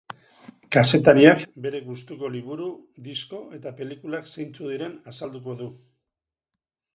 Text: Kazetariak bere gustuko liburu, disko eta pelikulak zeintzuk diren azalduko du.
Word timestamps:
Kazetariak 0.75 1.43
bere 1.65 1.81
gustuko 1.89 2.31
liburu, 2.35 2.69
disko 3.09 3.43
eta 3.59 3.75
pelikulak 3.83 4.33
zeintzuk 4.37 4.73
diren 4.73 4.97
azalduko 5.13 5.57
du. 5.63 5.69